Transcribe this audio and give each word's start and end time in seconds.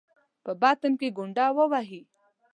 باطن 0.61 0.91
کې 0.99 1.07
ګونډه 1.17 1.45
ووهي. 1.55 2.01